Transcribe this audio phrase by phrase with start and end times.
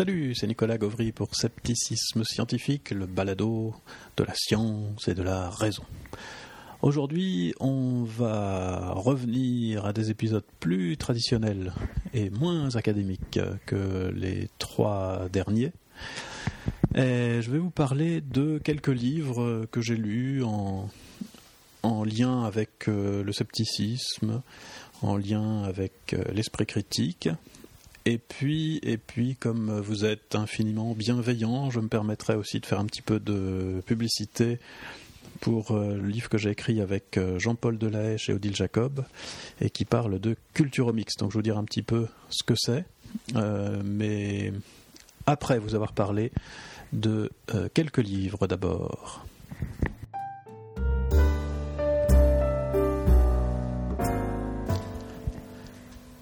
[0.00, 3.74] Salut, c'est Nicolas Gauvry pour Scepticisme Scientifique, le balado
[4.16, 5.82] de la science et de la raison.
[6.80, 11.74] Aujourd'hui, on va revenir à des épisodes plus traditionnels
[12.14, 15.72] et moins académiques que les trois derniers.
[16.94, 20.88] Je vais vous parler de quelques livres que j'ai lus en,
[21.82, 24.40] en lien avec euh, le scepticisme,
[25.02, 27.28] en lien avec euh, l'esprit critique.
[28.10, 32.80] Et puis, et puis, comme vous êtes infiniment bienveillant, je me permettrai aussi de faire
[32.80, 34.58] un petit peu de publicité
[35.38, 39.04] pour euh, le livre que j'ai écrit avec Jean-Paul Delahaye et Odile Jacob,
[39.60, 41.16] et qui parle de culturomix.
[41.18, 42.84] Donc je vais vous dire un petit peu ce que c'est,
[43.84, 44.52] mais
[45.26, 46.32] après vous avoir parlé
[46.92, 47.30] de
[47.74, 49.24] quelques livres d'abord.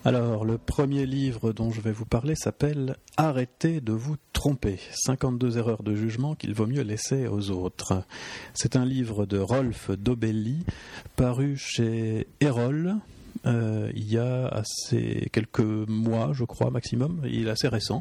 [0.05, 4.79] Alors, le premier livre dont je vais vous parler s'appelle Arrêtez de vous tromper.
[4.93, 8.05] 52 erreurs de jugement qu'il vaut mieux laisser aux autres.
[8.55, 10.65] C'est un livre de Rolf Dobelli,
[11.17, 12.95] paru chez Erol.
[13.47, 17.23] Euh, il y a assez quelques mois, je crois, maximum.
[17.25, 18.01] Il est assez récent.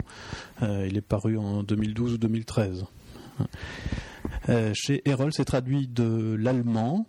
[0.62, 2.86] Euh, il est paru en 2012 ou 2013.
[4.50, 7.08] Euh, chez Erol, c'est traduit de l'allemand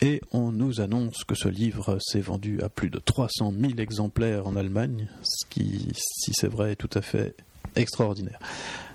[0.00, 4.46] et on nous annonce que ce livre s'est vendu à plus de 300 000 exemplaires
[4.46, 7.34] en Allemagne, ce qui, si c'est vrai, est tout à fait
[7.76, 8.38] extraordinaire.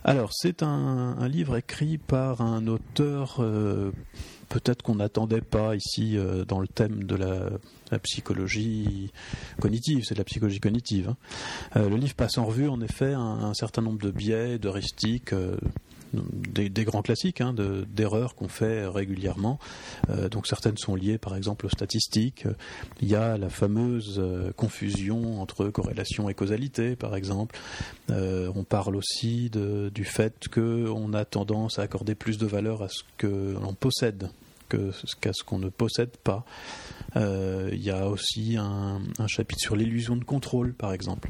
[0.04, 3.92] Alors, c'est un, livre écrit par un auteur euh,
[4.50, 7.50] peut-être qu'on n'attendait pas ici euh, dans le thème de la,
[8.04, 9.12] psychologie
[9.60, 11.10] cognitive, c'est de la psychologie cognitive.
[11.10, 11.18] Hein.
[11.76, 15.34] Euh, le livre passe en revue en effet un, certain nombre de biais, d'heuristiques
[16.14, 19.60] des, grands classiques hein, d'erreurs qu'on fait régulièrement.
[20.10, 22.46] Euh, donc certaines sont liées par exemple aux statistiques.
[23.02, 27.58] Il y a la fameuse euh, confusion entre corrélation et causalité par exemple.
[28.10, 32.90] Euh, on parle aussi du fait qu'on a tendance à accorder plus de valeur à
[32.90, 34.30] ce que l'on possède
[35.20, 36.46] qu'à ce qu'on ne possède pas.
[37.16, 41.30] Il y a aussi un chapitre sur l'illusion de contrôle, par exemple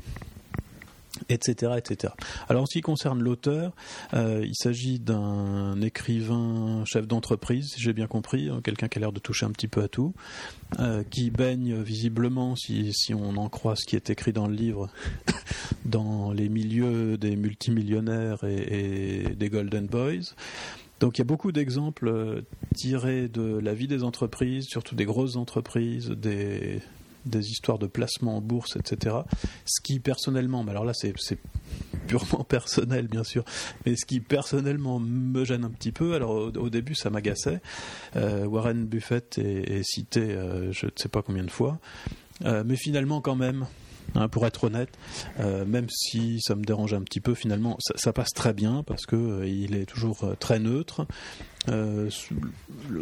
[1.29, 2.13] etc., etc.
[2.49, 3.73] Alors en ce qui concerne l'auteur,
[4.13, 9.01] euh, il s'agit d'un écrivain chef d'entreprise, si j'ai bien compris, hein, quelqu'un qui a
[9.01, 10.13] l'air de toucher un petit peu à tout,
[10.79, 14.89] euh, qui baigne visiblement, si, on en croit ce qui est écrit dans le livre,
[15.85, 20.33] dans les milieux des multimillionnaires et, et des Golden Boys.
[21.01, 22.41] Donc il y a beaucoup d'exemples euh,
[22.75, 26.79] tirés de la vie des entreprises, surtout des grosses entreprises, des,
[27.25, 29.17] des histoires de placement en bourse, etc.
[29.65, 31.13] Ce qui personnellement, mais alors là c'est
[32.07, 33.43] purement personnel bien sûr,
[33.85, 37.61] mais ce qui personnellement me gêne un petit peu, alors au, début ça m'agaçait,
[38.15, 41.79] euh, Warren Buffett est, cité euh, je ne sais pas combien de fois,
[42.45, 43.65] euh, mais finalement quand même,
[44.13, 44.89] Hein, pour être honnête,
[45.39, 49.45] même si ça me dérange un petit peu, finalement, ça, passe très bien parce que
[49.45, 51.07] il est toujours très neutre.
[51.69, 52.09] Euh,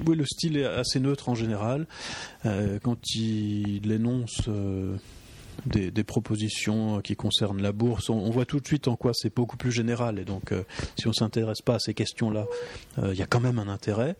[0.05, 1.87] oui, le style est assez neutre en général.
[2.45, 4.97] Euh, quand il énonce euh,
[5.65, 9.57] des, propositions qui concernent la bourse, on, voit tout de suite en quoi c'est beaucoup
[9.57, 10.19] plus général.
[10.19, 10.53] Et donc,
[10.97, 12.45] si on ne s'intéresse pas à ces questions-là,
[13.03, 14.15] il y a quand même un intérêt.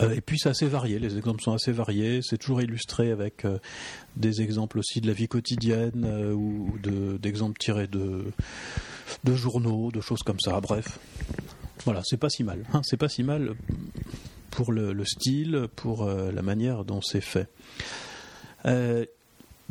[0.00, 3.46] Et puis c'est assez varié, les exemples sont assez variés, c'est toujours illustré avec
[4.16, 6.78] des exemples aussi de la vie quotidienne ou
[7.18, 8.24] d'exemples tirés de,
[9.24, 10.98] de journaux, de choses comme ça, bref.
[11.84, 12.64] Voilà, c'est pas si mal.
[12.72, 13.54] Hein, c'est pas si mal
[14.50, 17.48] pour le, style, pour euh, la manière dont c'est fait.
[18.66, 19.06] Euh,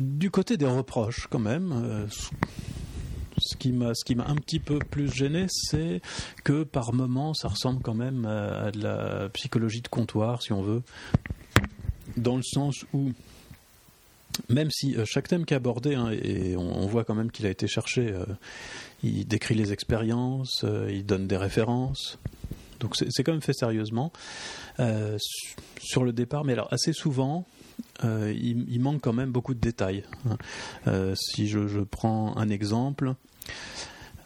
[0.00, 2.06] du côté des reproches, quand même, euh,
[3.40, 6.00] ce qui m'a un petit peu plus gêné, c'est
[6.44, 10.62] que par moments, ça ressemble quand même à, de la psychologie de comptoir, si on
[10.62, 10.82] veut,
[12.16, 13.12] dans le sens où
[14.48, 17.50] même si chaque thème qui est abordé, hein, et on, voit quand même qu'il a
[17.50, 18.14] été cherché,
[19.02, 22.18] il décrit les expériences, euh, il donne des références.
[22.80, 24.10] Donc c'est quand même fait sérieusement
[24.78, 25.18] euh,
[25.78, 27.46] sur le départ, mais alors assez souvent,
[28.04, 30.04] euh, il, manque quand même beaucoup de détails.
[30.86, 31.12] Hein.
[31.14, 33.14] si je, prends un exemple,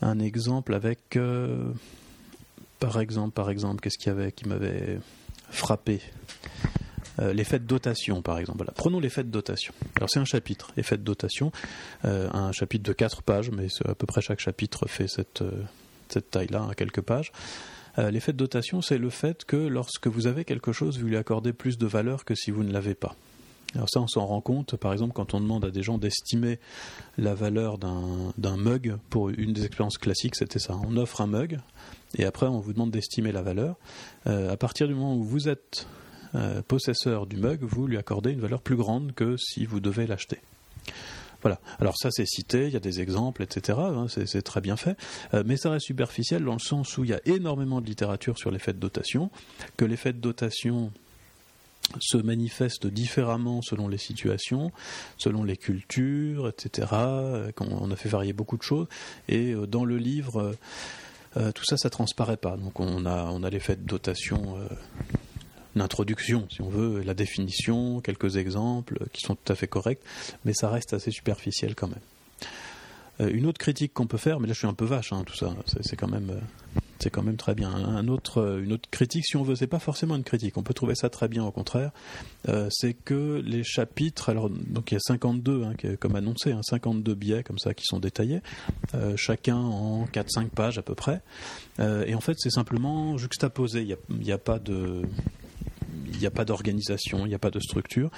[0.02, 1.18] un exemple avec,
[2.78, 4.98] par exemple, par exemple, qu'est-ce qu'il y avait qui m'avait
[5.50, 6.00] frappé?
[7.20, 8.64] Euh, l'effet de dotation, par exemple.
[8.74, 9.72] Prenons l'effet de dotation.
[9.96, 11.52] Alors c'est un chapitre, effet de dotation,
[12.04, 15.62] euh, un chapitre de 4 pages, mais à peu près chaque chapitre fait cette, euh,
[16.08, 17.32] cette taille-là, à hein, quelques pages.
[17.96, 21.52] l'effet de dotation, c'est le fait que lorsque vous avez quelque chose, vous lui accordez
[21.52, 23.14] plus de valeur que si vous ne l'avez pas.
[23.74, 26.58] Alors ça, on s'en rend compte, par exemple, quand on demande à des gens d'estimer
[27.18, 30.76] la valeur d'un mug, pour une des expériences classiques, c'était ça.
[30.86, 31.58] On offre un mug,
[32.16, 33.76] et après, on vous demande d'estimer la valeur.
[34.26, 35.86] à partir du moment où vous êtes
[36.34, 40.06] euh, possesseur du mug, vous lui accordez une valeur plus grande que si vous devez
[40.06, 40.40] l'acheter.
[41.42, 41.60] Voilà.
[41.78, 43.78] Alors ça c'est cité, il y a des exemples, etc.
[43.78, 44.96] Hein, c'est très bien fait,
[45.34, 48.36] euh, mais ça reste superficiel dans le sens où il y a énormément de littérature
[48.36, 49.30] sur l'effet de dotation,
[49.76, 50.90] que l'effet de dotation
[52.00, 54.72] se manifeste différemment selon les situations,
[55.18, 56.88] selon les cultures, etc.
[56.92, 58.86] Euh, on a fait varier beaucoup de choses,
[59.28, 60.54] et euh, dans le livre,
[61.54, 62.56] tout ça, ça transparaît pas.
[62.56, 64.56] Donc on a, on a l'effet de dotation
[65.74, 70.00] l'introduction, si on veut, la définition, quelques exemples qui sont tout à fait corrects,
[70.44, 71.98] mais ça reste assez superficiel quand même.
[73.20, 75.22] Euh, une autre critique qu'on peut faire, mais là je suis un peu vache, hein,
[75.24, 77.72] tout ça, c'est quand même, euh, c'est quand même très bien.
[77.76, 78.10] Euh, une
[78.72, 80.56] autre critique, si on veut, c'est pas forcément une critique.
[80.56, 81.90] On peut trouver ça très bien, au contraire.
[82.70, 87.14] c'est que les chapitres, alors donc il y a 52, hein, comme annoncé, hein, 52
[87.14, 88.40] biais comme ça qui sont détaillés,
[89.16, 91.22] chacun en 4-5 pages à peu près.
[91.78, 93.82] et en fait, c'est simplement juxtaposé.
[93.82, 94.58] Il n'y a, pas
[96.44, 98.10] d'organisation, il n'y a pas de structure.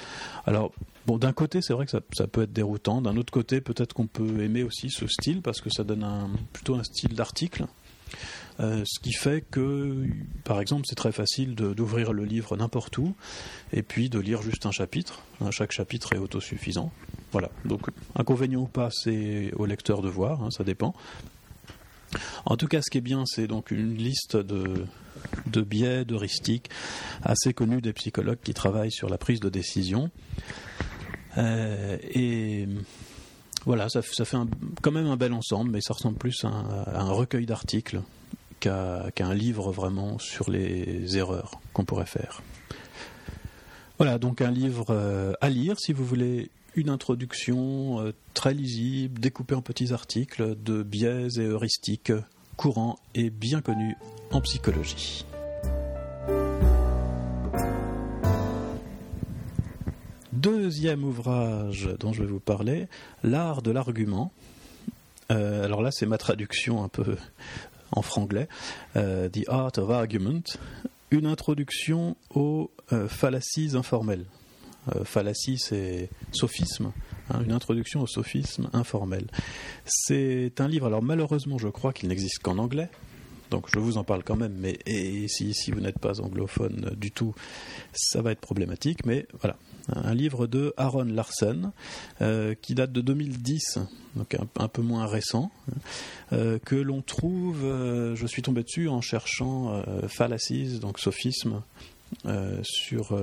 [0.46, 0.73] Alors,
[1.06, 3.00] d'un côté, c'est vrai que ça, peut être déroutant.
[3.00, 6.05] D'un autre côté, peut-être qu'on peut aimer aussi ce style parce que ça donne
[6.52, 7.67] plutôt un style d'article.
[8.58, 10.06] Euh, ce qui fait que,
[10.44, 13.14] par exemple, c'est très facile d'ouvrir le livre n'importe où
[13.73, 15.23] et puis de lire juste un chapitre.
[15.50, 16.91] Chaque chapitre est autosuffisant.
[17.32, 17.50] Voilà.
[17.64, 17.82] Donc,
[18.14, 20.94] inconvénient ou pas, c'est au lecteur de voir, hein, ça dépend.
[22.44, 24.87] En tout cas, ce qui est bien, c'est donc une liste de,
[25.47, 26.70] de biais, d'heuristiques
[27.23, 30.11] assez connus des psychologues qui travaillent sur la prise de décision.
[31.37, 32.67] Euh, et
[33.67, 34.37] voilà, ça, fait
[34.81, 38.01] quand même un bel ensemble, mais ça ressemble plus à un, recueil d'articles
[38.61, 42.43] qu'à un livre vraiment sur les erreurs qu'on pourrait faire.
[43.99, 49.21] Voilà, donc un livre euh, à lire si vous voulez une introduction euh, très lisible,
[49.21, 52.12] découpée en petits articles de biais et heuristiques
[52.57, 53.97] courants et bien connus
[54.31, 55.25] en psychologie.
[60.47, 62.87] Deuxième ouvrage dont je vais vous parler,
[63.25, 64.31] L'art de l'argument.
[65.33, 67.17] Euh, alors là, c'est ma traduction un peu
[67.91, 68.47] en franglais.
[68.95, 70.45] Euh, The Art of Argument,
[71.11, 72.71] une introduction aux
[73.09, 74.27] fallacies informelles.
[74.95, 76.93] Euh, fallacie, c'est sophisme,
[77.31, 79.27] hein, une introduction au sophisme informel.
[79.85, 82.89] C'est un livre, alors malheureusement je crois qu'il n'existe qu'en anglais,
[83.51, 84.79] donc je vous en parle quand même, mais
[85.29, 87.35] si, vous n'êtes pas anglophone du tout,
[87.93, 89.57] ça va être problématique, mais voilà.
[89.89, 91.71] Un livre de Aaron Larsen,
[92.21, 93.79] euh, qui date de 2010,
[94.17, 95.53] donc un, peu moins récent,
[96.33, 101.63] euh, que l'on trouve, je suis tombé dessus en cherchant fallacies, donc sophisme,
[102.63, 103.17] sur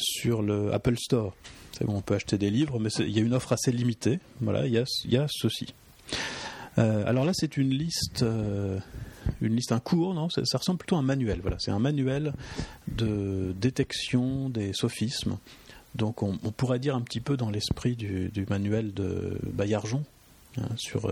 [0.00, 1.34] sur le Apple Store.
[1.72, 4.18] C'est bon, on peut acheter des livres, mais il y a une offre assez limitée.
[4.40, 5.74] Voilà, il y a, ceci.
[6.78, 8.78] Euh, alors là, c'est une liste, euh,
[9.40, 11.40] une liste, un cours, non ça, ressemble plutôt à un manuel.
[11.42, 12.32] Voilà, c'est un manuel
[12.88, 15.38] de détection des sophismes.
[15.96, 20.04] Donc, on, pourrait dire un petit peu dans l'esprit du, manuel de Bayarjon
[20.58, 21.06] hein, sur.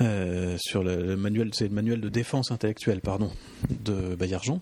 [0.00, 3.30] Euh, le, manuel, c'est le manuel de défense intellectuelle, pardon,
[3.70, 4.60] de Bayarjon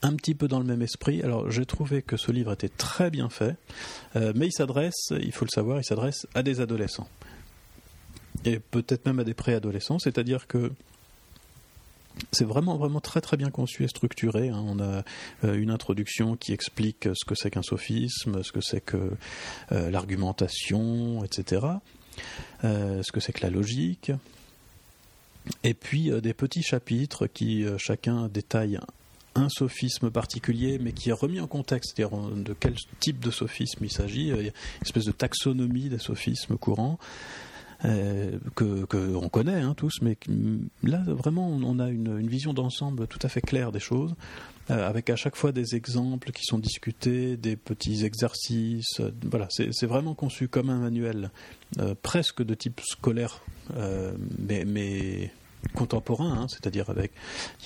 [0.00, 1.20] un petit peu dans le même esprit.
[1.22, 3.56] Alors j'ai trouvé que ce livre était très bien fait,
[4.14, 7.06] mais il s'adresse, il faut le savoir, il s'adresse à des adolescents.
[8.44, 10.72] Et peut-être même à des préadolescents, c'est-à-dire que
[12.30, 14.48] c'est vraiment vraiment très très bien conçu et structuré.
[14.48, 14.62] Hein.
[14.66, 15.02] On a
[15.44, 19.12] euh, une introduction qui explique ce que c'est qu'un sophisme, ce que c'est que
[19.72, 21.66] euh, l'argumentation, etc.
[22.62, 24.12] ce que c'est que la logique.
[25.62, 28.78] Et puis des petits chapitres qui chacun détaille
[29.34, 33.84] un sophisme particulier, mais qui est remis en contexte, c'est-à-dire de quel type de sophisme
[33.84, 34.28] il s'agit.
[34.28, 36.98] Une espèce de taxonomie des sophismes courants.
[37.84, 40.16] Euh, que qu'on connaît hein, tous, mais
[40.82, 44.14] là vraiment on a une, vision d'ensemble tout à fait claire des choses,
[44.70, 49.00] euh, avec à chaque fois des exemples qui sont discutés, des petits exercices.
[49.24, 51.30] voilà, c'est vraiment conçu comme un manuel
[51.80, 53.42] euh, presque de type scolaire,
[54.38, 55.32] mais, mais
[55.72, 57.12] contemporain, hein, c'est-à-dire avec,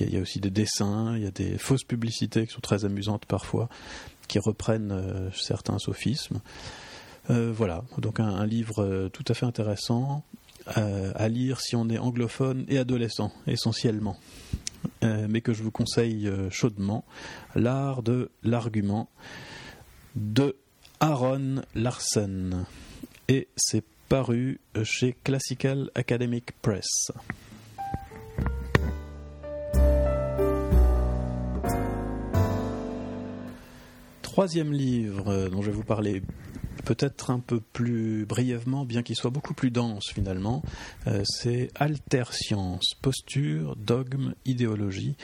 [0.01, 2.85] il y, a aussi des dessins, il y a des fausses publicités qui sont très
[2.85, 3.69] amusantes parfois,
[4.29, 6.41] qui reprennent euh, certains sophismes.
[7.31, 10.25] Euh, voilà, donc un, livre euh, tout à fait intéressant
[10.67, 14.19] à lire si on est anglophone et adolescent, essentiellement.
[15.01, 17.07] mais que je vous conseille chaudement,
[17.55, 19.09] L'art de l'argument
[20.15, 20.57] de
[21.01, 22.67] Aaron Larsen.
[23.29, 27.13] Et c'est paru chez Classical Academic Press.
[34.39, 36.23] troisième livre euh, dont je vais vous parler
[36.89, 40.63] peut-être un peu plus brièvement, bien qu'il soit beaucoup plus dense finalement,
[41.07, 45.15] euh, c'est Alter Science, posture, dogme, idéologie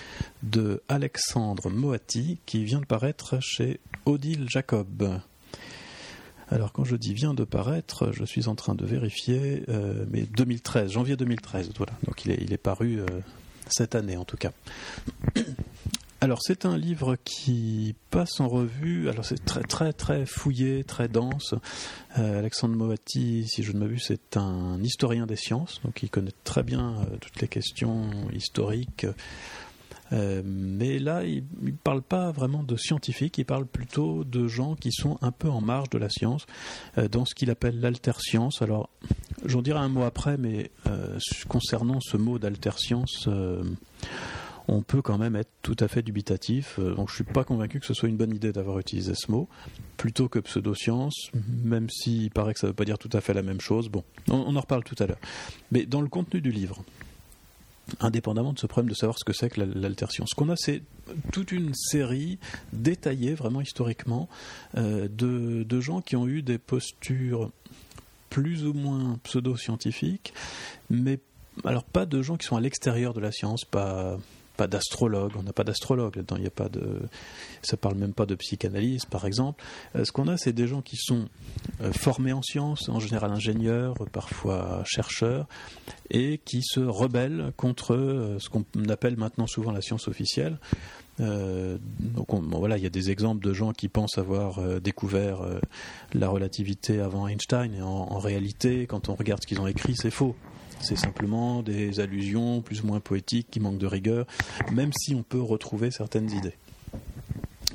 [0.42, 5.20] de Alexandre Moati qui vient de paraître chez Odile Jacob.
[6.50, 10.24] Alors quand je dis vient de paraître, je suis en train de vérifier, euh, mais
[10.36, 11.94] 2013, janvier 2013, voilà.
[12.06, 13.06] Donc il est, il est paru euh,
[13.68, 14.52] cette année en tout cas.
[16.24, 21.06] Alors c'est un livre qui passe en revue, alors c'est très très très fouillé, très
[21.06, 21.54] dense.
[22.18, 26.32] Euh, Alexandre Moati, si je ne m'abuse, c'est un historien des sciences, donc il connaît
[26.42, 29.04] très bien toutes les questions historiques
[30.12, 34.74] euh, mais là, il ne parle pas vraiment de scientifiques, il parle plutôt de gens
[34.74, 36.46] qui sont un peu en marge de la science,
[36.98, 38.62] euh, dans ce qu'il appelle l'alterscience.
[38.62, 38.90] Alors,
[39.44, 43.28] j'en dirai un mot après, mais euh, concernant ce mot d'alterscience,
[44.68, 46.78] on peut quand même être tout à fait dubitatif.
[46.78, 49.48] donc, je suis pas convaincu que ce soit une bonne idée d'avoir utilisé ce mot,
[49.96, 51.30] plutôt que pseudoscience,
[51.62, 53.88] même s'il paraît que ça ne veut pas dire tout à fait la même chose.
[53.88, 55.18] Bon, on en reparle tout à l'heure.
[55.70, 56.82] Mais dans le contenu du livre,
[58.00, 60.26] indépendamment de ce problème de savoir ce que c'est que l'altertion.
[60.26, 60.82] Ce qu'on a, c'est
[61.32, 62.38] toute une série
[62.72, 64.28] détaillée, vraiment historiquement,
[64.76, 67.50] euh, de, gens qui ont eu des postures
[68.30, 70.32] plus ou moins pseudo-scientifiques,
[70.90, 71.18] mais
[71.64, 74.18] alors pas de gens qui sont à l'extérieur de la science, pas
[74.56, 77.00] pas d'astrologue, on n'a pas d'astrologue là-dedans, il n'y a pas de,
[77.62, 79.62] ça parle même pas de psychanalyse par exemple.
[79.96, 81.28] Euh, ce qu'on a, c'est des gens qui sont
[81.80, 85.46] euh, formés en sciences, en général ingénieurs, parfois chercheurs,
[86.10, 90.58] et qui se rebellent contre euh, ce qu'on appelle maintenant souvent la science officielle.
[91.18, 95.42] donc voilà, il y a des exemples de gens qui pensent avoir découvert
[96.12, 100.10] la relativité avant Einstein, et en réalité, quand on regarde ce qu'ils ont écrit, c'est
[100.10, 100.34] faux.
[100.84, 104.26] C'est simplement des allusions plus ou moins poétiques qui manquent de rigueur,
[104.72, 106.54] même si on peut retrouver certaines idées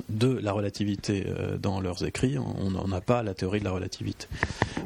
[0.08, 3.72] de la relativité euh, dans leurs écrits, on n'en a pas la théorie de la
[3.72, 4.26] relativité.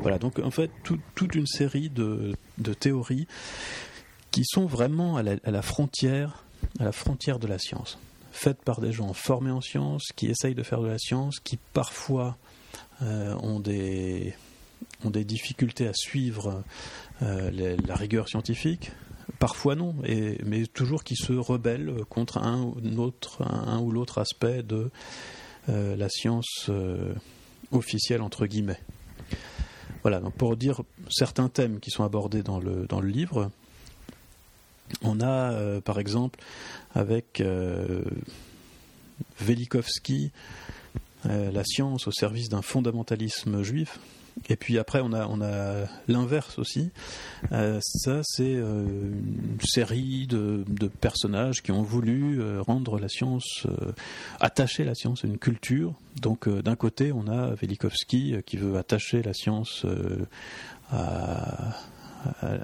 [0.00, 0.70] Voilà, donc en fait,
[1.14, 2.34] toute une série de,
[2.78, 3.26] théories
[4.30, 6.44] qui sont vraiment à la, frontière,
[6.78, 7.98] de la science,
[8.32, 11.58] faites par des gens formés en science, qui essayent de faire de la science, qui
[11.72, 12.36] parfois
[13.02, 14.34] euh, ont des
[15.04, 16.62] ont des difficultés à suivre
[17.22, 18.90] euh, la rigueur scientifique,
[19.38, 19.94] parfois non,
[20.44, 24.90] mais toujours qui se rebellent contre un ou, l'autre aspect de
[25.68, 27.14] euh, la science euh,
[27.70, 28.80] officielle, entre guillemets.
[30.02, 33.50] Voilà, donc pour dire certains thèmes qui sont abordés dans le livre,
[35.00, 36.38] on a par exemple
[36.94, 37.42] avec
[39.40, 40.30] Velikovsky
[41.24, 43.98] la science au service d'un fondamentalisme juif,
[44.48, 46.90] et puis après, on a, l'inverse aussi.
[47.52, 50.64] Euh, ça, c'est euh, une série de,
[51.00, 53.66] personnages qui ont voulu euh, rendre la science,
[54.40, 55.94] attacher la science à une culture.
[56.20, 59.86] Donc, d'un côté, on a Velikovsky qui veut attacher la science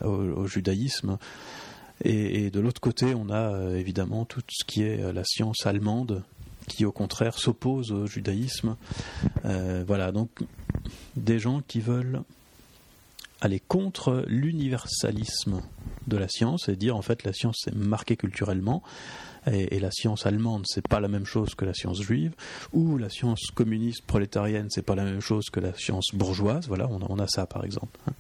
[0.04, 1.18] au, judaïsme.
[2.02, 6.22] Et de l'autre côté, on a évidemment tout ce qui est la science allemande
[6.66, 8.76] qui au contraire s'oppose au judaïsme.
[9.44, 10.30] voilà, donc
[11.16, 12.22] des gens qui veulent
[13.40, 15.62] aller contre l'universalisme
[16.06, 18.82] de la science et dire en fait la science c'est marqué culturellement
[19.50, 22.34] et, la science allemande c'est pas la même chose que la science juive
[22.72, 26.88] ou la science communiste prolétarienne c'est pas la même chose que la science bourgeoise voilà
[26.88, 28.12] on, a ça par exemple hein.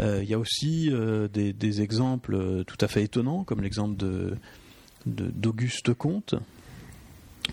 [0.00, 4.36] euh, il y a aussi euh, des, exemples tout à fait étonnants comme l'exemple de
[5.06, 6.34] d'Auguste Comte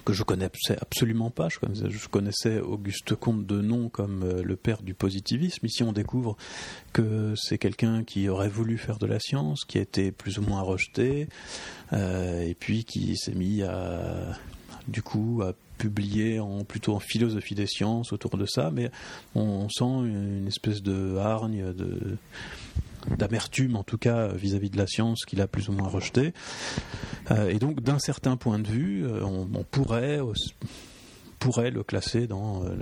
[0.05, 1.47] que je connaissais absolument pas.
[1.49, 5.65] Je connaissais, Auguste Comte de nom comme euh, le père du positivisme.
[5.65, 6.37] Ici, on découvre
[6.91, 10.41] que c'est quelqu'un qui aurait voulu faire de la science, qui a été plus ou
[10.41, 11.27] moins rejeté,
[11.93, 14.37] euh, et puis qui s'est mis à,
[14.87, 18.91] du coup, à publier en, plutôt en philosophie des sciences autour de ça, mais
[19.35, 22.17] on, sent une espèce de hargne, de
[23.17, 26.33] d'amertume en tout cas vis-à-vis de la science qu'il a plus ou moins rejeté.
[27.31, 30.19] Euh, et donc d'un certain point de vue, euh, on, pourrait,
[31.39, 32.75] pourrait le classer dans euh,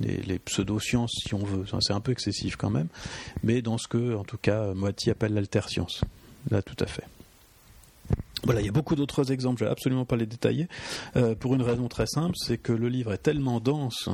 [0.00, 1.64] les, pseudo-sciences si on veut.
[1.80, 2.88] C'est un peu excessif quand même,
[3.42, 6.02] mais dans ce que en tout cas Moiti appelle l'alter-science.
[6.50, 7.04] Là tout à fait.
[8.44, 10.68] Voilà, il y a beaucoup d'autres exemples, je vais absolument pas les détailler,
[11.16, 14.08] euh, pour une raison très simple, c'est que le livre est tellement dense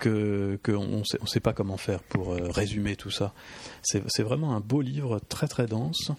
[0.00, 3.32] que qu'on sait, on sait pas comment faire pour euh, résumer tout ça.
[3.82, 6.10] C'est vraiment un beau livre, très très dense,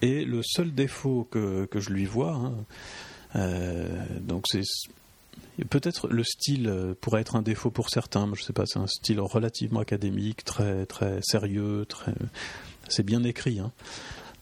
[0.00, 2.54] et le seul défaut que, que je lui vois, hein,
[3.36, 3.86] euh,
[4.20, 4.62] donc c'est
[5.68, 8.86] peut-être le style pourrait être un défaut pour certains, mais je sais pas, c'est un
[8.86, 12.14] style relativement académique, très très sérieux, très
[12.88, 13.60] c'est bien écrit.
[13.60, 13.72] Hein.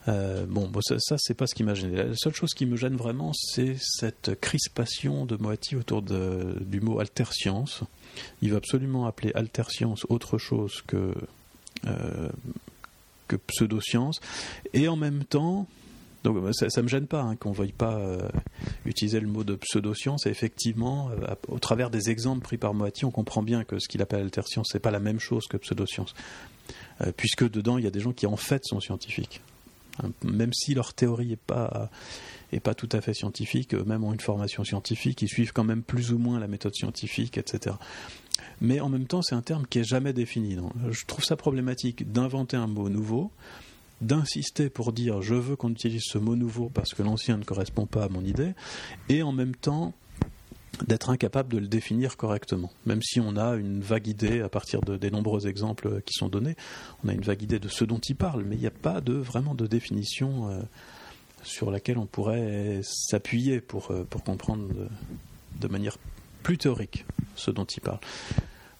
[0.09, 1.97] Euh, bon, ça, ça c'est pas ce qui m'a gêné.
[1.97, 6.99] La seule chose qui me gêne vraiment, c'est cette crispation de Moati autour du mot
[6.99, 7.83] alterscience.
[8.41, 11.15] Il veut absolument appeler alterscience autre chose que,
[11.87, 12.29] euh,
[13.29, 14.21] que pseudoscience.
[14.75, 15.67] Et en même temps,
[16.25, 18.01] Donc ça, ne me gêne pas hein, qu'on ne veuille pas
[18.85, 20.27] utiliser le mot de pseudo-science.
[20.27, 21.11] Et effectivement,
[21.49, 24.69] au travers des exemples pris par Moati, on comprend bien que ce qu'il appelle alter-science,
[24.73, 26.15] c'est pas la même chose que pseudo-science.
[27.17, 29.41] puisque dedans, il y a des gens qui en fait sont scientifiques.
[30.25, 31.91] Même si leur théorie n'est pas,
[32.53, 35.83] est pas tout à fait scientifique, eux-mêmes ont une formation scientifique, ils suivent quand même
[35.83, 37.77] plus ou moins la méthode scientifique, etc.
[38.61, 40.57] Mais en même temps, c'est un terme qui est jamais défini.
[40.91, 43.31] je trouve ça problématique d'inventer un mot nouveau,
[44.01, 47.87] d'insister pour dire je veux qu'on utilise ce mot nouveau parce que l'ancien ne correspond
[47.87, 48.53] pas à mon idée,
[49.09, 49.95] et en même temps
[50.87, 52.71] d'être incapable de le définir correctement.
[52.87, 56.57] Même si on a une vague idée à partir des nombreux exemples qui sont donnés,
[57.05, 59.01] on a une vague idée de ce dont il parle, mais il n'y a pas
[59.01, 60.61] de, vraiment de définition euh,
[61.43, 64.69] sur laquelle on pourrait s'appuyer pour, euh, pour comprendre
[65.61, 65.97] de manière
[66.43, 67.05] plus théorique
[67.37, 68.01] ce dont il parle.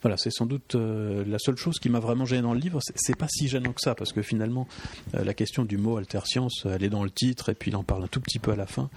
[0.03, 2.81] Voilà, c'est sans doute euh, la seule chose qui m'a vraiment gêné dans le livre.
[2.97, 4.67] C'est pas si gênant que ça, parce que finalement,
[5.15, 7.85] euh, la question du mot alter-science, elle est dans le titre, et puis il en
[7.85, 8.91] parle un tout petit peu à la fin.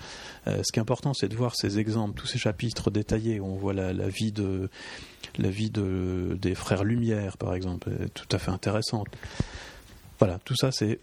[0.48, 3.46] Euh, ce qui est important, c'est de voir ces exemples, tous ces chapitres détaillés où
[3.46, 4.70] on voit la, vie de
[5.38, 9.08] la vie de, des frères Lumière, par exemple, tout à fait intéressante.
[10.18, 11.00] Voilà, tout ça, c'est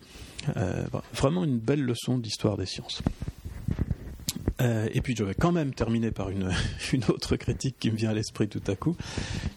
[1.15, 3.03] vraiment une belle leçon d'histoire des sciences.
[4.63, 6.51] Euh, et puis je vais quand même terminer par une,
[7.09, 8.97] autre critique qui me vient à l'esprit tout à coup.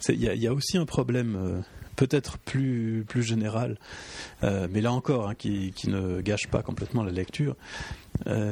[0.09, 1.61] Il y, a aussi un problème euh,
[1.95, 3.77] peut-être plus, général,
[4.43, 7.55] euh, mais là encore, hein, qui, ne gâche pas complètement la lecture,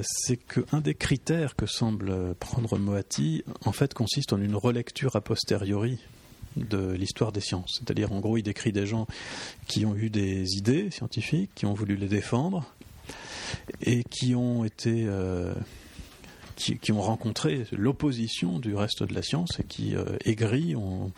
[0.04, 5.22] c'est qu'un des critères que semble prendre Moati, en fait, consiste en une relecture a
[5.22, 6.00] posteriori
[6.58, 7.80] de l'histoire des sciences.
[7.80, 9.08] C'est-à-dire, en gros, il décrit des gens
[9.68, 12.66] qui ont eu des idées scientifiques, qui ont voulu les défendre,
[13.82, 15.08] et qui ont été
[16.64, 21.12] qui, ont rencontré l'opposition du reste de la science et qui, euh, aigris, ont,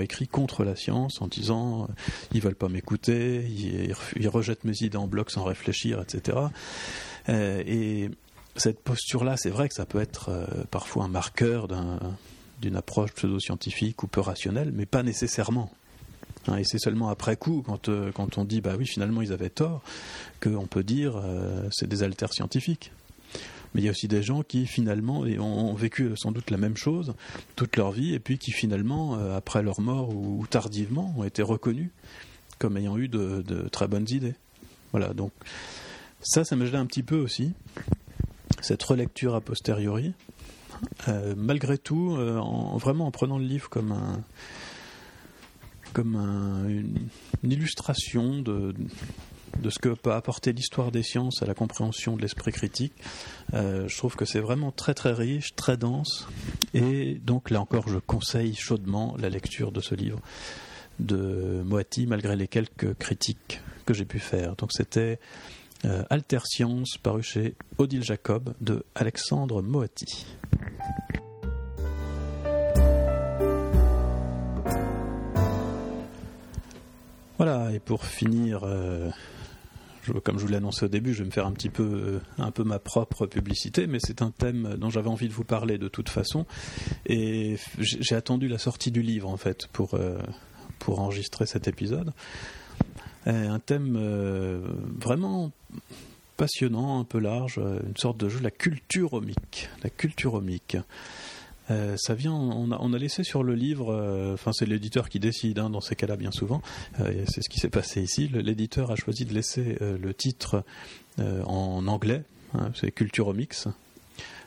[0.00, 1.86] écrit contre la science en disant euh,
[2.32, 6.38] ils veulent pas m'écouter, ils, rejettent mes idées en bloc sans réfléchir, etc.
[7.28, 8.10] Euh, et
[8.56, 10.30] cette posture-là, c'est vrai que ça peut être
[10.70, 11.68] parfois un marqueur
[12.60, 15.70] d'une approche pseudo-scientifique ou peu rationnelle, mais pas nécessairement.
[16.48, 19.50] Hein, et c'est seulement après coup, quand, quand on dit bah oui, finalement ils avaient
[19.50, 19.82] tort,
[20.42, 21.22] qu'on peut dire
[21.70, 22.90] c'est des alters scientifiques.
[23.74, 26.76] Mais il y a aussi des gens qui finalement ont, vécu sans doute la même
[26.76, 27.14] chose
[27.56, 31.42] toute leur vie et puis qui finalement, euh, après leur mort ou, tardivement, ont été
[31.42, 31.90] reconnus
[32.58, 34.34] comme ayant eu de, très bonnes idées.
[34.92, 35.32] Voilà, donc
[36.20, 37.52] ça, ça me gêne un petit peu aussi,
[38.62, 40.14] cette relecture a posteriori.
[41.08, 44.22] Euh, malgré tout, euh, en, vraiment en prenant le livre comme un
[45.92, 46.16] comme
[46.68, 47.08] une,
[47.42, 48.74] illustration de,
[49.62, 52.92] de ce que peut apporter l'histoire des sciences à la compréhension de l'esprit critique.
[53.54, 56.28] Euh, je trouve que c'est vraiment très très riche, très dense,
[56.74, 60.20] et donc là encore je conseille chaudement la lecture de ce livre
[60.98, 64.56] de Moati, malgré les quelques critiques que j'ai pu faire.
[64.56, 65.18] Donc c'était
[65.84, 70.26] euh, Alter Science, paru chez Odile Jacob de Alexandre Moati.
[77.38, 79.10] Voilà, et pour finir, euh,
[80.22, 82.20] comme je vous l'ai annoncé au début, je vais me faire un petit peu, euh,
[82.38, 85.78] un peu ma propre publicité, mais c'est un thème dont j'avais envie de vous parler
[85.78, 86.46] de toute façon.
[87.06, 90.18] Et j'ai attendu la sortie du livre, en fait, pour, euh,
[90.78, 92.12] pour enregistrer cet épisode.
[93.26, 94.60] un thème euh,
[94.98, 95.52] vraiment
[96.36, 99.68] passionnant, un peu large, une sorte de jeu, la culture omique.
[99.82, 100.76] La culture omique.
[101.70, 105.58] Euh, ça vient, on a, laissé sur le livre, euh, enfin c'est l'éditeur qui décide
[105.58, 106.62] hein, dans ces cas-là bien souvent,
[107.00, 110.64] euh, c'est ce qui s'est passé ici, l'éditeur a choisi de laisser le titre
[111.18, 112.22] en anglais,
[112.54, 113.68] hein, c'est Culturomix.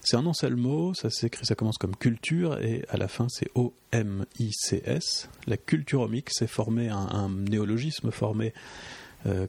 [0.04, 3.50] C'est un nom mot, ça s'écrit, ça commence comme culture et à la fin c'est
[3.54, 5.30] O-M-I-C-S.
[5.46, 8.52] La culturomix, c'est formé un, un, néologisme formé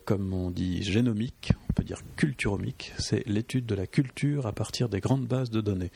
[0.05, 4.89] comme on dit génomique, on peut dire culturomique, c'est l'étude de la culture à partir
[4.89, 5.91] des grandes bases de données.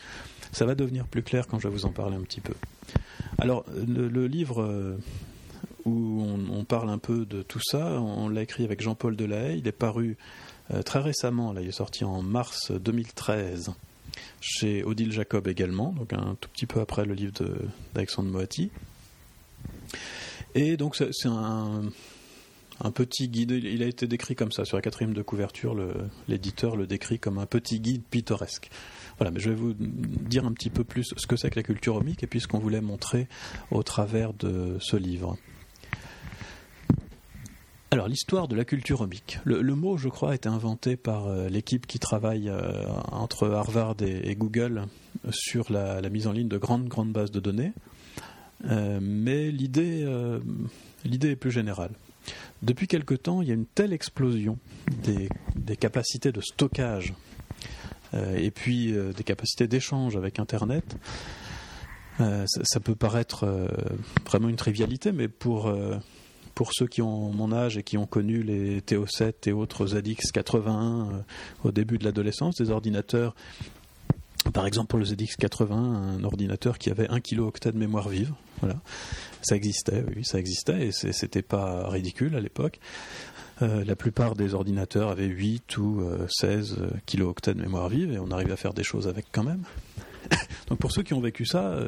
[0.53, 2.55] Ça va devenir plus clair quand je vais vous en parler un petit peu.
[3.39, 4.97] Alors, le, livre euh,
[5.85, 9.59] où on, parle un peu de tout ça, on, l'a écrit avec Jean-Paul Delahaye.
[9.59, 10.17] Il est paru
[10.73, 13.73] euh, très récemment, là, il est sorti en mars 2013
[14.41, 17.33] chez Odile Jacob également, donc un tout petit peu après le livre
[17.95, 18.71] d'Alexandre Moati.
[20.55, 21.83] Et donc c'est un,
[22.81, 25.77] un, petit guide, il a été décrit comme ça, sur la quatrième de couverture,
[26.29, 28.71] l'éditeur le décrit comme un petit guide pittoresque.
[29.19, 31.63] Voilà, mais je vais vous dire un petit peu plus ce que c'est que la
[31.63, 33.29] culture omique et puis ce qu'on voulait montrer
[33.71, 35.37] au travers de ce livre.
[37.93, 39.39] Alors, l'histoire de la culture omique.
[39.45, 43.97] Le, mot, je crois, a été inventé par euh, l'équipe qui travaille euh, entre Harvard
[44.03, 44.83] et, Google
[45.31, 47.73] sur la, mise en ligne de grandes, grandes bases de données.
[48.67, 50.05] Euh, mais l'idée,
[51.05, 51.93] l'idée est plus générale.
[52.63, 54.59] Depuis quelque temps, il y a une telle explosion
[55.05, 57.15] des capacités de stockage
[58.15, 60.97] et puis des capacités d'échange avec Internet,
[62.19, 63.47] ça, peut paraître
[64.25, 65.71] vraiment une trivialité, mais pour
[66.57, 71.23] pour ceux qui ont mon âge et qui ont connu les TO7 et autres ZX81
[71.65, 73.35] au début de l'adolescence, des ordinateurs
[74.53, 78.33] par exemple, pour le ZX80, un ordinateur qui avait 1 kilo-octet de mémoire vive.
[78.61, 78.81] Voilà.
[79.43, 82.81] Ça existait, oui, ça existait, et c'était pas ridicule à l'époque.
[83.63, 88.19] Euh, la plupart des ordinateurs avaient 8 ou 16 euh, kilo-octets de mémoire vive, et
[88.19, 89.63] on arrivait à faire des choses avec quand même.
[90.69, 91.79] Donc pour ceux qui ont vécu ça,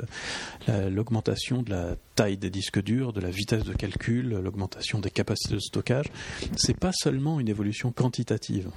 [0.68, 5.10] euh, l'augmentation de la taille des disques durs, de la vitesse de calcul, l'augmentation des
[5.10, 6.06] capacités de stockage,
[6.56, 8.70] c'est pas seulement une évolution quantitative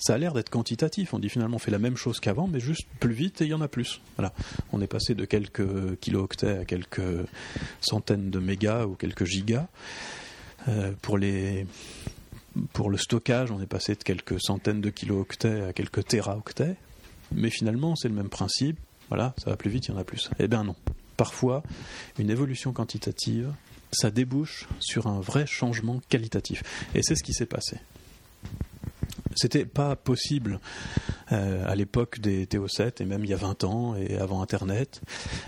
[0.00, 1.14] ça a l'air d'être quantitatif.
[1.14, 3.50] On dit finalement on fait la même chose qu'avant, mais juste plus vite et il
[3.50, 4.00] y en a plus.
[4.16, 4.32] Voilà.
[4.72, 7.26] On est passé de quelques kilo-octets à quelques
[7.80, 9.68] centaines de mégas ou quelques gigas.
[10.68, 11.66] Euh, pour les
[12.72, 16.76] pour le stockage, on est passé de quelques centaines de kilo-octets à quelques téraoctets.
[17.32, 18.78] Mais finalement, c'est le même principe.
[19.08, 20.30] Voilà, ça va plus vite, il y en a plus.
[20.38, 20.74] Eh bien non.
[21.16, 21.62] Parfois,
[22.18, 23.52] une évolution quantitative,
[23.92, 26.62] ça débouche sur un vrai changement qualitatif.
[26.94, 27.78] Et c'est ce qui s'est passé.
[29.40, 30.60] C'était pas possible
[31.32, 35.00] euh, à l'époque des TO7 et même il y a 20 ans et avant Internet.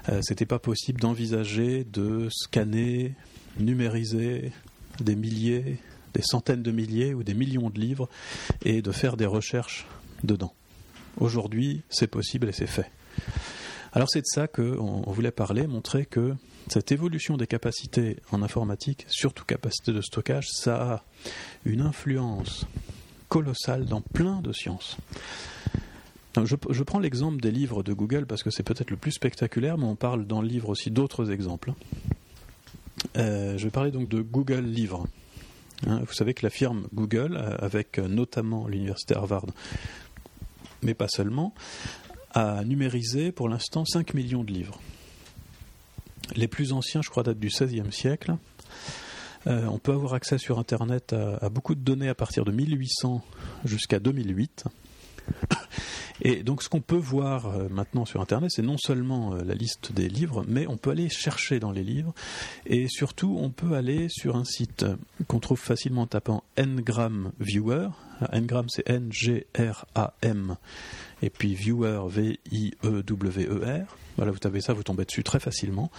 [0.08, 3.14] Euh, c'était pas possible d'envisager de scanner,
[3.58, 4.52] numériser
[4.98, 5.76] des milliers,
[6.14, 8.08] des centaines de milliers ou des millions de livres
[8.64, 9.86] et de faire des recherches
[10.24, 10.54] dedans.
[11.18, 12.90] Aujourd'hui, c'est possible et c'est fait.
[13.92, 16.34] Alors c'est de ça qu'on voulait parler, montrer que
[16.68, 21.04] cette évolution des capacités en informatique, surtout capacité de stockage, ça a
[21.66, 22.64] une influence
[23.32, 24.98] colossal dans plein de sciences.
[26.36, 29.86] je, prends l'exemple des livres de Google parce que c'est peut-être le plus spectaculaire, mais
[29.86, 31.72] on parle dans le livre aussi d'autres exemples.
[33.16, 35.06] Euh, je vais parler donc de Google Livres.
[35.86, 39.46] Hein, vous savez que la firme Google, euh, avec notamment l'université Harvard,
[40.82, 41.54] mais pas seulement,
[42.34, 44.78] a numérisé pour l'instant 5 millions de livres.
[46.36, 48.36] Les plus anciens, je crois, datent du XVIe siècle.
[49.46, 53.22] Euh, on peut avoir accès sur Internet à, beaucoup de données à partir de 1800
[53.64, 54.64] jusqu'à 2008.
[56.22, 59.54] Et donc ce qu'on peut voir euh, maintenant sur Internet, c'est non seulement euh, la
[59.54, 62.14] liste des livres, mais on peut aller chercher dans les livres,
[62.66, 64.84] et surtout on peut aller sur un site
[65.26, 67.88] qu'on trouve facilement en tapant Ngram Viewer.
[68.32, 70.56] Ngram c'est N-G-R-A-M,
[71.22, 73.96] et puis Viewer V-I-E-W-E-R.
[74.16, 75.90] Voilà, vous tapez ça, vous tombez dessus très facilement.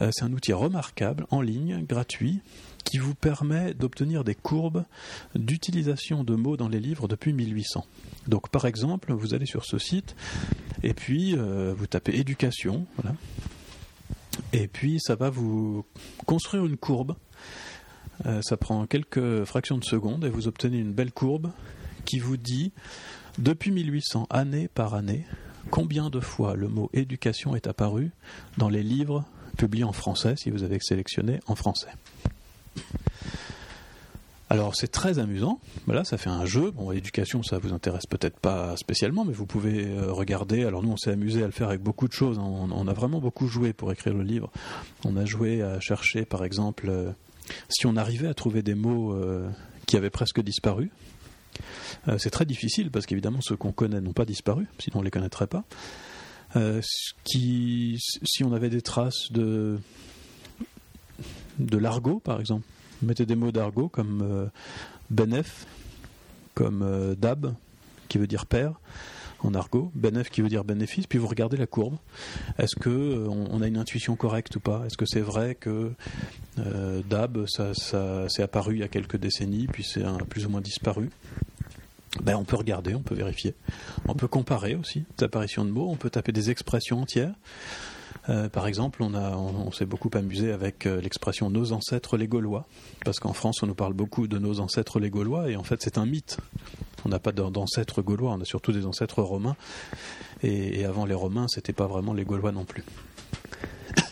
[0.00, 2.40] c'est un outil remarquable, en ligne, gratuit,
[2.88, 4.82] qui vous permet d'obtenir des courbes
[5.34, 7.84] d'utilisation de mots dans les livres depuis 1800.
[8.28, 10.16] Donc par exemple, vous allez sur ce site
[10.82, 12.86] et puis euh, vous tapez éducation.
[14.54, 15.84] Et puis ça va vous
[16.24, 17.14] construire une courbe.
[18.24, 21.52] Euh, ça prend quelques fractions de secondes et vous obtenez une belle courbe
[22.06, 22.72] qui vous dit
[23.36, 25.26] depuis 1800, année par année,
[25.70, 28.12] combien de fois le mot éducation est apparu
[28.56, 29.26] dans les livres
[29.58, 31.90] publiés en français, si vous avez sélectionné en français.
[34.50, 36.70] Alors c'est très amusant, voilà, ça fait un jeu.
[36.70, 40.64] Bon, éducation, ça vous intéresse peut-être pas spécialement, mais vous pouvez euh, regarder.
[40.64, 42.38] Alors nous, on s'est amusé à le faire avec beaucoup de choses.
[42.38, 44.50] On, a vraiment beaucoup joué pour écrire le livre.
[45.04, 47.10] On a joué à chercher, par exemple, euh,
[47.68, 49.50] si on arrivait à trouver des mots euh,
[49.86, 50.90] qui avaient presque disparu.
[52.16, 55.46] c'est très difficile parce qu'évidemment ceux qu'on connaît n'ont pas disparu, sinon on les connaîtrait
[55.46, 55.64] pas.
[57.24, 57.98] si
[58.44, 59.78] on avait des traces de
[61.58, 62.64] l'argot, par exemple.
[63.02, 65.44] Mettez des mots d'argot comme euh,
[66.54, 67.54] comme euh, dab,
[68.08, 68.80] qui veut dire père
[69.40, 71.96] en argot, benef qui veut dire bénéfice, puis vous regardez la courbe.
[72.58, 74.82] Est-ce que euh, on, a une intuition correcte ou pas?
[74.86, 75.92] Est-ce que c'est vrai que
[77.08, 81.10] dab, ça, s'est apparu il y a quelques décennies, puis c'est plus ou moins disparu?
[82.22, 83.54] Ben, on peut regarder, on peut vérifier.
[84.06, 87.34] On peut comparer aussi les apparitions de mots, on peut taper des expressions entières.
[88.28, 92.66] Euh, par exemple, on, s'est beaucoup amusé avec euh, l'expression nos ancêtres les Gaulois,
[93.04, 95.80] parce qu'en France, on nous parle beaucoup de nos ancêtres les Gaulois, et en fait,
[95.80, 96.38] c'est un mythe.
[97.04, 99.56] On n'a pas d'ancêtres gaulois, on a surtout des ancêtres romains,
[100.42, 102.84] et, avant les Romains, c'était pas vraiment les Gaulois non plus.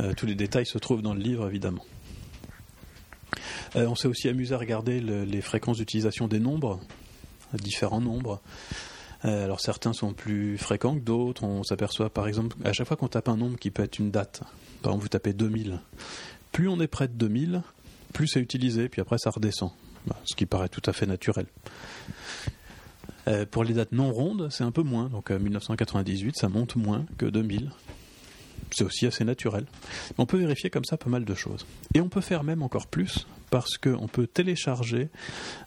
[0.00, 1.84] Euh, tous les détails se trouvent dans le livre, évidemment.
[3.76, 6.80] on s'est aussi amusé à regarder les fréquences d'utilisation des nombres,
[7.52, 8.40] différents nombres.
[9.24, 11.44] Euh, alors certains sont plus fréquents que d'autres.
[11.44, 14.10] On s'aperçoit par exemple, à chaque fois qu'on tape un nombre qui peut être une
[14.10, 14.40] date,
[14.82, 15.80] par exemple vous tapez 2000,
[16.52, 17.62] plus on est près de 2000,
[18.12, 19.70] plus c'est utilisé, puis après ça redescend.
[20.06, 21.46] Bah, ce qui paraît tout à fait naturel.
[23.26, 25.08] Euh, pour les dates non rondes, c'est un peu moins.
[25.08, 27.70] Donc à 1998, ça monte moins que 2000.
[28.74, 29.66] C'est aussi assez naturel.
[30.18, 31.66] On peut vérifier comme ça pas mal de choses.
[31.94, 35.10] Et on peut faire même encore plus parce qu'on peut télécharger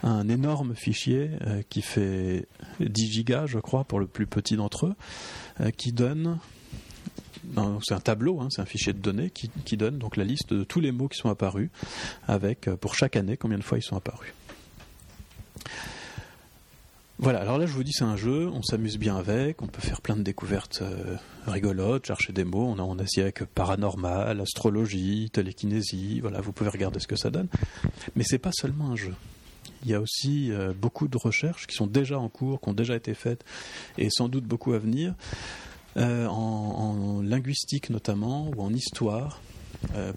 [0.04, 2.48] un énorme fichier euh, qui fait
[2.80, 4.96] 10 gigas, je crois, pour le plus petit d'entre eux,
[5.62, 6.40] euh, qui donne
[7.82, 10.54] c'est un tableau, hein, c'est un fichier de données qui, qui, donne donc la liste
[10.54, 11.70] de tous les mots qui sont apparus,
[12.28, 14.34] avec pour chaque année combien de fois ils sont apparus.
[17.20, 19.82] Voilà, alors là je vous dis c'est un jeu, on s'amuse bien avec, on peut
[19.82, 21.16] faire plein de découvertes euh,
[21.48, 26.52] rigolotes, chercher des mots, on a, on a essayé avec paranormal, astrologie, télékinésie, voilà, vous
[26.52, 27.48] pouvez regarder ce que ça donne.
[28.16, 29.16] Mais c'est pas seulement un jeu.
[29.84, 32.74] Il y a aussi euh, beaucoup de recherches qui sont déjà en cours, qui ont
[32.74, 33.44] déjà été faites,
[33.98, 35.16] et sans doute beaucoup à venir,
[35.98, 39.42] euh, en, en linguistique notamment, ou en histoire,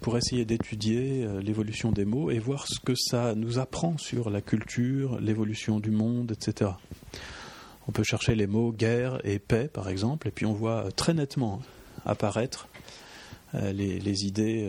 [0.00, 4.30] pour essayer d'étudier euh, l'évolution des mots et voir ce que ça nous apprend sur
[4.30, 6.72] la culture, l'évolution du monde, etc.
[7.88, 11.14] On peut chercher les mots guerre et paix, par exemple, et puis on voit très
[11.14, 11.60] nettement
[12.04, 12.68] apparaître
[13.54, 14.68] euh, les, idées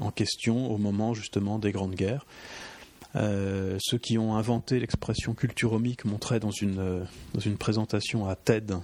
[0.00, 2.26] en question au moment justement des grandes guerres.
[3.14, 8.74] ceux qui ont inventé l'expression culturomique montraient dans dans une présentation à TED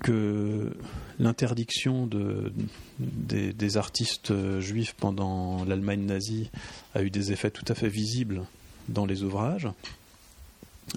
[0.00, 0.76] que
[1.18, 2.52] l'interdiction de,
[2.98, 6.50] des, artistes juifs pendant l'Allemagne nazie
[6.94, 8.42] a eu des effets tout à fait visibles
[8.88, 9.68] dans les ouvrages.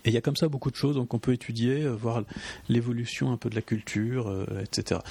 [0.05, 2.23] Et il y a comme ça beaucoup de choses, donc on peut étudier, euh, voir
[2.69, 5.01] l'évolution un peu de la culture, euh, etc.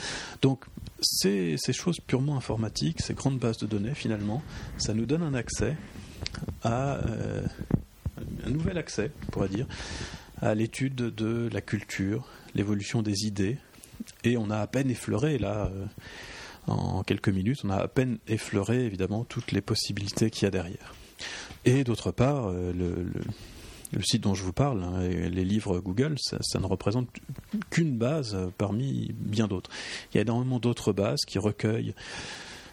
[0.40, 0.64] Donc
[1.02, 4.42] ces, ces, choses purement informatiques, ces grandes bases de données, finalement,
[4.78, 5.76] ça nous donne un accès
[6.62, 7.42] à euh,
[8.46, 9.66] un nouvel accès, on pourrait dire,
[10.40, 13.58] à l'étude de la culture, l'évolution des idées,
[14.24, 15.86] et on a à peine effleuré, là, euh,
[16.66, 20.50] en quelques minutes, on a à peine effleuré, évidemment, toutes les possibilités qu'il y a
[20.50, 20.94] derrière.
[21.64, 26.58] Et d'autre part, euh, le, site dont je vous parle, hein, les livres Google, ça,
[26.58, 27.08] ne représente
[27.70, 29.70] qu'une base parmi bien d'autres.
[30.12, 31.94] Il y a énormément d'autres bases qui recueillent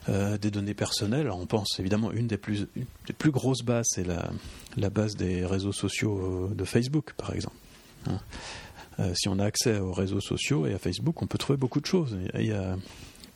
[0.10, 1.32] euh, des données personnelles.
[1.32, 2.68] on pense évidemment une des plus,
[3.32, 4.30] grosses bases, c'est la,
[4.78, 7.58] la, base des réseaux sociaux de Facebook, par exemple.
[8.06, 8.20] Hein.
[9.00, 11.80] Euh, si on a accès aux réseaux sociaux et à Facebook, on peut trouver beaucoup
[11.80, 12.18] de choses.
[12.34, 12.76] Il y a,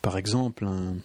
[0.00, 0.96] par exemple, un,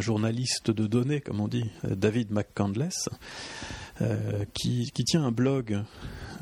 [0.00, 3.08] journaliste de données, comme on dit, David McCandless,
[4.00, 5.82] euh, qui, tient un blog,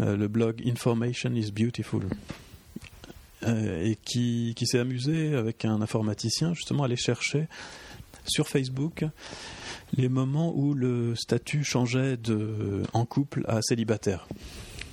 [0.01, 2.05] euh, le blog Information is Beautiful,
[3.47, 7.47] et qui, qui s'est amusé avec un informaticien justement à aller chercher
[8.27, 9.05] sur Facebook
[9.97, 14.27] les moments où le statut changeait de en couple à célibataire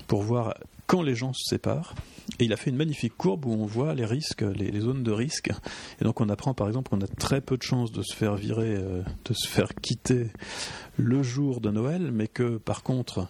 [0.08, 0.54] pour voir
[0.88, 1.96] quand les gens se séparent.
[2.40, 5.12] Et il a fait une magnifique courbe où on voit les risques, les, zones de
[5.12, 5.52] risque.
[6.02, 8.36] Et donc on apprend par exemple qu'on a très peu de chances de se faire
[8.36, 10.32] virer, euh, de se faire quitter
[10.98, 13.28] le jour de Noël, mais que par contre,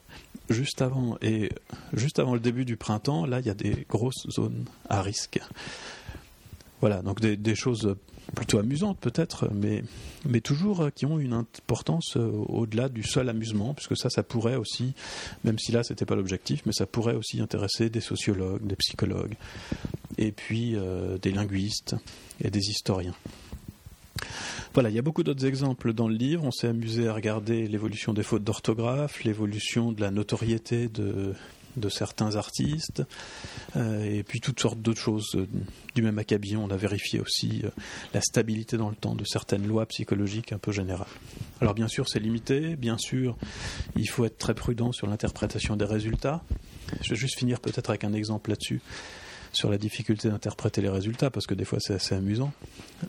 [0.49, 1.49] juste avant et
[1.93, 5.39] juste avant le début du printemps, là il y a des grosses zones à risque.
[6.85, 7.95] Voilà, donc des, choses
[8.35, 9.81] plutôt amusantes peut-être, mais,
[10.41, 14.55] toujours euh, qui ont une importance euh, au-delà du seul amusement, puisque ça, ça pourrait
[14.55, 14.93] aussi,
[15.43, 19.33] même si là, c'était pas l'objectif, mais ça pourrait aussi intéresser des sociologues, des psychologues,
[20.19, 21.95] et puis euh, des linguistes
[22.39, 23.15] et des historiens.
[24.75, 26.43] Voilà, il y a beaucoup d'autres exemples dans le livre.
[26.43, 31.33] On s'est amusé à regarder l'évolution des fautes d'orthographe, l'évolution de la notoriété de,
[31.77, 33.03] de certains artistes,
[33.75, 35.47] euh, et puis toutes sortes d'autres choses euh,
[35.93, 36.55] du même acabit.
[36.55, 37.69] On a vérifié aussi euh,
[38.13, 41.07] la stabilité dans le temps de certaines lois psychologiques un peu générales.
[41.61, 43.37] Alors bien sûr, c'est limité, bien sûr,
[43.95, 46.43] il faut être très prudent sur l'interprétation des résultats.
[47.01, 48.81] Je vais juste finir peut-être avec un exemple là-dessus
[49.53, 52.51] sur la difficulté d'interpréter les résultats, parce que des fois c'est assez amusant.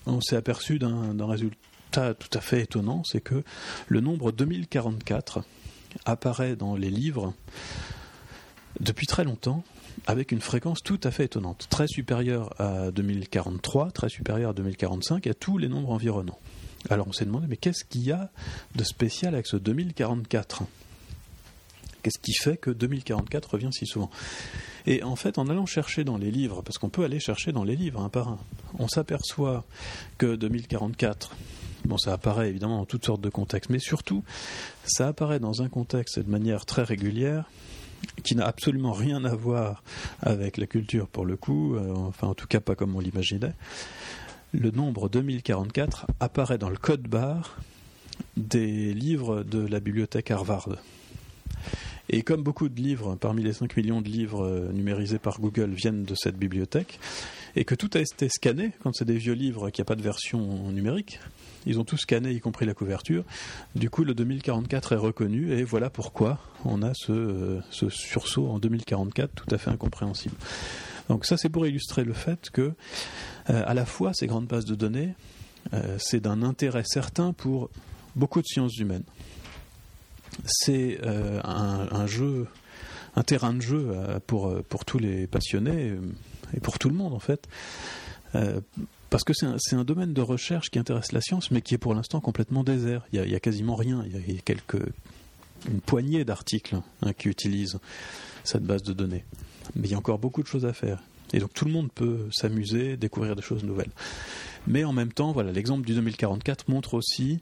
[0.06, 3.42] On s'est aperçu d'un résultat tout à fait étonnant, c'est que
[3.88, 5.44] le nombre 2044
[6.04, 7.34] apparaît dans les livres
[8.80, 9.62] depuis très longtemps
[10.06, 15.26] avec une fréquence tout à fait étonnante, très supérieure à 2043, très supérieure à 2045
[15.26, 16.38] et à tous les nombres environnants.
[16.90, 18.30] Alors on s'est demandé, mais qu'est-ce qu'il y a
[18.74, 20.64] de spécial avec ce 2044
[22.02, 24.10] Qu'est-ce qui fait que 2044 revient si souvent?
[24.86, 27.64] Et en fait, en allant chercher dans les livres, parce qu'on peut aller chercher dans
[27.64, 28.38] les livres un par un,
[28.78, 29.64] on s'aperçoit
[30.16, 31.34] que 2044,
[31.86, 34.22] bon, ça apparaît évidemment dans toutes sortes de contextes, mais surtout,
[34.84, 37.50] ça apparaît dans un contexte de manière très régulière
[38.22, 39.82] qui n'a absolument rien à voir
[40.20, 43.52] avec la culture pour le coup, euh, enfin en tout cas pas comme on l'imaginait.
[44.52, 47.58] Le nombre 2044 apparaît dans le code barre
[48.36, 50.68] des livres de la bibliothèque Harvard.
[52.08, 55.70] Et comme beaucoup de livres, parmi les 5 millions de livres euh, numérisés par Google
[55.70, 57.00] viennent de cette bibliothèque,
[57.56, 60.02] et que tout a été scanné, quand c'est des vieux livres qui n'ont pas de
[60.02, 61.18] version numérique,
[61.66, 63.24] ils ont tout scanné, y compris la couverture.
[63.74, 68.58] Du coup, le 2044 est reconnu, et voilà pourquoi on a ce, euh, sursaut en
[68.58, 70.36] 2044 tout à fait incompréhensible.
[71.08, 72.72] Donc ça, c'est pour illustrer le fait que,
[73.46, 75.14] à la fois, ces grandes bases de données,
[75.98, 77.70] c'est d'un intérêt certain pour
[78.16, 79.04] beaucoup de sciences humaines.
[80.44, 82.48] C'est un, jeu,
[83.14, 83.86] un terrain de jeu
[84.26, 85.94] pour tous les passionnés
[86.54, 87.46] et pour tout le monde en fait
[89.16, 91.94] parce que c'est un, domaine de recherche qui intéresse la science, mais qui est pour
[91.94, 93.00] l'instant complètement désert.
[93.14, 94.04] Il y, a, quasiment rien.
[94.04, 94.76] Il y a, quelques,
[95.70, 97.78] une poignée d'articles hein, qui utilisent
[98.44, 99.24] cette base de données.
[99.74, 101.02] Mais il y a encore beaucoup de choses à faire.
[101.32, 103.92] Et donc tout le monde peut s'amuser, découvrir des choses nouvelles.
[104.66, 107.40] Mais en même temps, voilà, l'exemple du 2044 montre aussi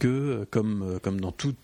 [0.00, 1.54] que, comme, comme dans tout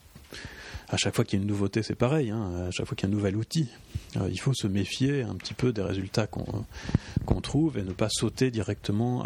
[0.90, 2.30] à chaque fois qu'il y a une nouveauté, c'est pareil.
[2.30, 3.68] Hein, à chaque fois qu'il y a un nouvel outil,
[4.16, 8.08] euh, il faut se méfier un petit peu des résultats qu'on trouve et ne pas
[8.10, 9.24] sauter directement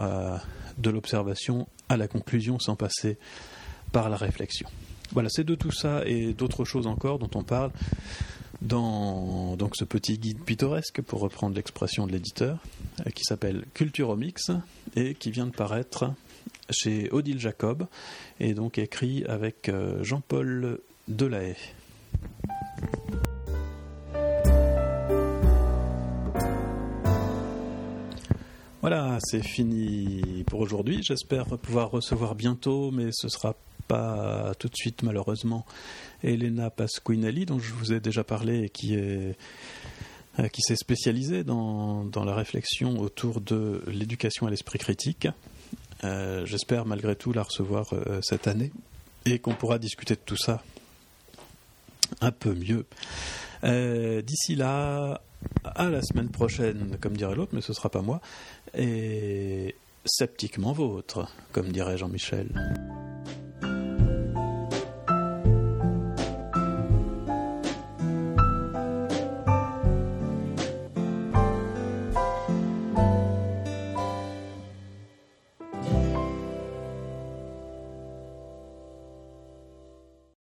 [0.78, 3.18] de l'observation à la conclusion sans passer
[3.92, 4.68] par la réflexion.
[5.12, 7.70] Voilà, c'est de tout ça et d'autres choses encore dont on parle
[8.64, 12.58] dans donc ce petit guide pittoresque, pour reprendre l'expression de l'éditeur,
[13.00, 14.50] euh, qui s'appelle Culturomix
[14.96, 16.10] et qui vient de paraître
[16.70, 17.86] chez Odile Jacob
[18.40, 21.56] et donc écrit avec euh, Jean-Paul Delahaye.
[28.80, 31.02] Voilà, c'est fini pour aujourd'hui.
[31.02, 33.54] J'espère pouvoir recevoir bientôt, mais ce sera
[33.88, 35.64] pas tout de suite malheureusement,
[36.22, 39.32] Elena Pasquinelli, dont je vous ai déjà parlé et qui euh,
[40.58, 45.28] s'est spécialisée dans, la réflexion autour de l'éducation à l'esprit critique.
[46.04, 48.70] Euh, j'espère malgré tout la recevoir euh, cette année
[49.24, 50.62] et qu'on pourra discuter de tout ça
[52.20, 52.84] un peu mieux.
[53.64, 55.22] Euh, d'ici là,
[55.64, 58.20] à la semaine prochaine, comme dirait l'autre, mais ce sera pas moi,
[58.76, 62.48] et sceptiquement vôtre, comme dirait Jean-Michel.